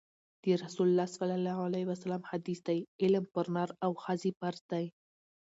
[0.41, 1.07] د رسول الله
[1.93, 4.85] ﷺ حدیث دی: علم پر نر او ښځي فرض دی